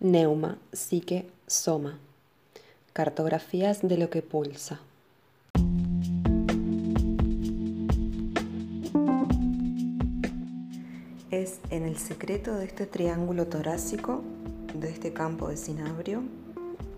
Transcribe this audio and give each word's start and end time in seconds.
Neuma, 0.00 0.58
psique, 0.72 1.28
soma. 1.48 1.98
Cartografías 2.92 3.80
de 3.82 3.98
lo 3.98 4.10
que 4.10 4.22
pulsa. 4.22 4.78
Es 11.32 11.58
en 11.70 11.82
el 11.82 11.98
secreto 11.98 12.54
de 12.54 12.66
este 12.66 12.86
triángulo 12.86 13.48
torácico, 13.48 14.22
de 14.72 14.88
este 14.88 15.12
campo 15.12 15.48
de 15.48 15.56
cinabrio, 15.56 16.22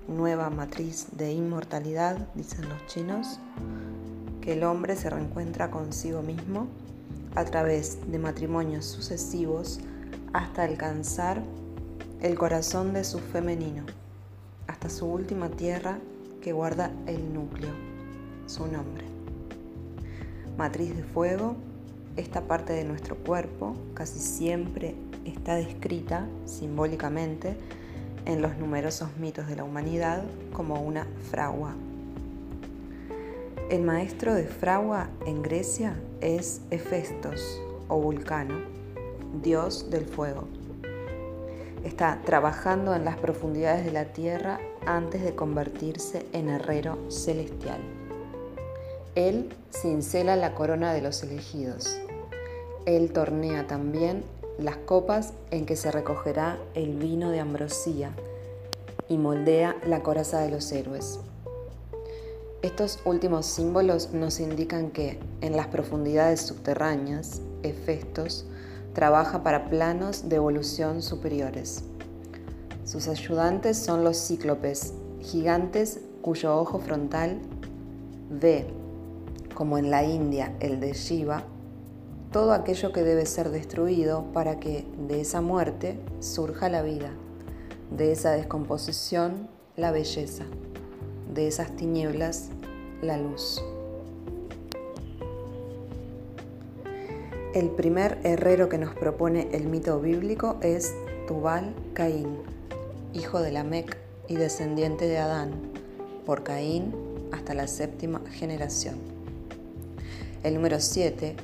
nueva 0.06 0.50
matriz 0.50 1.06
de 1.12 1.32
inmortalidad, 1.32 2.28
dicen 2.34 2.68
los 2.68 2.86
chinos, 2.86 3.38
que 4.42 4.52
el 4.52 4.62
hombre 4.62 4.94
se 4.94 5.08
reencuentra 5.08 5.70
consigo 5.70 6.20
mismo 6.20 6.66
a 7.34 7.46
través 7.46 8.10
de 8.12 8.18
matrimonios 8.18 8.84
sucesivos 8.84 9.80
hasta 10.34 10.64
alcanzar 10.64 11.42
el 12.20 12.36
corazón 12.36 12.92
de 12.92 13.02
su 13.02 13.18
femenino, 13.18 13.84
hasta 14.66 14.90
su 14.90 15.06
última 15.06 15.48
tierra 15.48 15.98
que 16.42 16.52
guarda 16.52 16.92
el 17.06 17.32
núcleo, 17.32 17.70
su 18.46 18.66
nombre. 18.66 19.04
Matriz 20.58 20.94
de 20.94 21.02
fuego, 21.02 21.56
esta 22.16 22.42
parte 22.42 22.74
de 22.74 22.84
nuestro 22.84 23.16
cuerpo 23.16 23.74
casi 23.94 24.18
siempre 24.18 24.94
está 25.24 25.54
descrita 25.54 26.28
simbólicamente 26.44 27.56
en 28.26 28.42
los 28.42 28.58
numerosos 28.58 29.16
mitos 29.16 29.46
de 29.48 29.56
la 29.56 29.64
humanidad 29.64 30.22
como 30.52 30.82
una 30.82 31.06
fragua. 31.30 31.74
El 33.70 33.80
maestro 33.80 34.34
de 34.34 34.44
fragua 34.44 35.08
en 35.24 35.42
Grecia 35.42 35.98
es 36.20 36.60
Hefestos 36.70 37.62
o 37.88 37.98
Vulcano, 37.98 38.58
dios 39.42 39.88
del 39.90 40.04
fuego 40.04 40.59
está 41.84 42.20
trabajando 42.24 42.94
en 42.94 43.04
las 43.04 43.16
profundidades 43.16 43.84
de 43.84 43.92
la 43.92 44.06
tierra 44.06 44.60
antes 44.86 45.22
de 45.22 45.34
convertirse 45.34 46.26
en 46.32 46.48
herrero 46.48 46.98
celestial. 47.10 47.80
Él 49.14 49.48
cincela 49.72 50.36
la 50.36 50.54
corona 50.54 50.92
de 50.92 51.02
los 51.02 51.22
elegidos. 51.22 51.98
Él 52.86 53.12
tornea 53.12 53.66
también 53.66 54.24
las 54.58 54.76
copas 54.76 55.32
en 55.50 55.66
que 55.66 55.76
se 55.76 55.90
recogerá 55.90 56.58
el 56.74 56.96
vino 56.96 57.30
de 57.30 57.40
ambrosía 57.40 58.10
y 59.08 59.18
moldea 59.18 59.76
la 59.86 60.02
coraza 60.02 60.40
de 60.40 60.50
los 60.50 60.70
héroes. 60.70 61.18
Estos 62.62 63.00
últimos 63.06 63.46
símbolos 63.46 64.12
nos 64.12 64.38
indican 64.38 64.90
que 64.90 65.18
en 65.40 65.56
las 65.56 65.68
profundidades 65.68 66.42
subterráneas, 66.42 67.40
Hefestos 67.62 68.46
trabaja 68.94 69.42
para 69.42 69.68
planos 69.68 70.28
de 70.28 70.36
evolución 70.36 71.02
superiores. 71.02 71.84
Sus 72.84 73.08
ayudantes 73.08 73.78
son 73.78 74.04
los 74.04 74.16
cíclopes, 74.16 74.94
gigantes 75.20 76.00
cuyo 76.22 76.56
ojo 76.58 76.78
frontal 76.78 77.38
ve, 78.30 78.66
como 79.54 79.78
en 79.78 79.90
la 79.90 80.04
India 80.04 80.54
el 80.60 80.80
de 80.80 80.92
Shiva, 80.92 81.44
todo 82.32 82.52
aquello 82.52 82.92
que 82.92 83.02
debe 83.02 83.26
ser 83.26 83.50
destruido 83.50 84.24
para 84.32 84.60
que 84.60 84.86
de 85.08 85.20
esa 85.20 85.40
muerte 85.40 85.98
surja 86.20 86.68
la 86.68 86.82
vida, 86.82 87.10
de 87.90 88.12
esa 88.12 88.30
descomposición 88.32 89.48
la 89.76 89.90
belleza, 89.90 90.44
de 91.34 91.48
esas 91.48 91.74
tinieblas 91.76 92.50
la 93.02 93.16
luz. 93.16 93.62
El 97.52 97.68
primer 97.70 98.20
herrero 98.22 98.68
que 98.68 98.78
nos 98.78 98.94
propone 98.94 99.48
el 99.50 99.66
mito 99.66 99.98
bíblico 99.98 100.58
es 100.62 100.94
Tubal 101.26 101.74
Caín, 101.94 102.36
hijo 103.12 103.40
de 103.40 103.50
Lamec 103.50 103.96
y 104.28 104.36
descendiente 104.36 105.08
de 105.08 105.18
Adán, 105.18 105.50
por 106.24 106.44
Caín 106.44 106.94
hasta 107.32 107.54
la 107.54 107.66
séptima 107.66 108.20
generación. 108.30 109.00
El 110.44 110.54
número 110.54 110.78
7, 110.78 111.34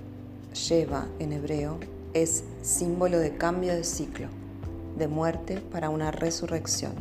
Sheva 0.54 1.08
en 1.18 1.32
hebreo, 1.32 1.80
es 2.14 2.44
símbolo 2.62 3.18
de 3.18 3.36
cambio 3.36 3.74
de 3.74 3.82
ciclo, 3.82 4.28
de 4.96 5.08
muerte 5.08 5.60
para 5.72 5.90
una 5.90 6.12
resurrección. 6.12 6.92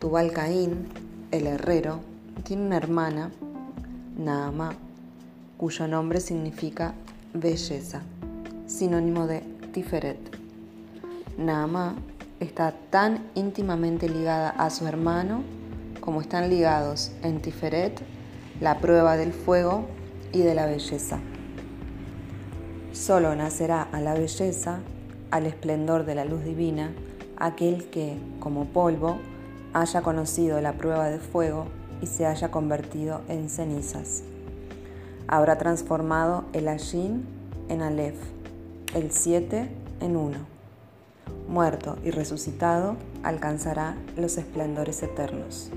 Tubal 0.00 0.32
Caín, 0.32 0.88
el 1.30 1.46
herrero, 1.46 2.00
tiene 2.42 2.66
una 2.66 2.78
hermana, 2.78 3.30
Naamá, 4.18 4.72
cuyo 5.56 5.86
nombre 5.86 6.20
significa 6.20 6.94
belleza, 7.32 8.02
sinónimo 8.66 9.26
de 9.26 9.40
Tiferet. 9.72 10.18
Naamá 11.38 11.94
está 12.40 12.74
tan 12.90 13.30
íntimamente 13.34 14.08
ligada 14.08 14.50
a 14.50 14.70
su 14.70 14.86
hermano 14.86 15.42
como 16.00 16.20
están 16.20 16.50
ligados 16.50 17.12
en 17.22 17.40
Tiferet 17.40 18.00
la 18.60 18.78
prueba 18.78 19.16
del 19.16 19.32
fuego 19.32 19.86
y 20.32 20.40
de 20.40 20.54
la 20.54 20.66
belleza. 20.66 21.18
Solo 22.92 23.34
nacerá 23.36 23.82
a 23.82 24.00
la 24.00 24.14
belleza, 24.14 24.80
al 25.30 25.46
esplendor 25.46 26.04
de 26.04 26.16
la 26.16 26.24
luz 26.24 26.44
divina, 26.44 26.92
aquel 27.36 27.88
que, 27.90 28.18
como 28.40 28.66
polvo, 28.66 29.18
haya 29.72 30.02
conocido 30.02 30.60
la 30.60 30.72
prueba 30.72 31.08
de 31.08 31.20
fuego 31.20 31.66
y 32.02 32.06
se 32.06 32.26
haya 32.26 32.50
convertido 32.50 33.22
en 33.28 33.48
cenizas 33.48 34.24
habrá 35.30 35.58
transformado 35.58 36.44
el 36.52 36.66
Ashin 36.66 37.24
en 37.68 37.82
Aleph, 37.82 38.18
el 38.94 39.12
7 39.12 39.70
en 40.00 40.16
1. 40.16 40.38
Muerto 41.48 41.96
y 42.04 42.10
resucitado, 42.10 42.96
alcanzará 43.22 43.94
los 44.16 44.36
esplendores 44.38 45.00
eternos. 45.04 45.70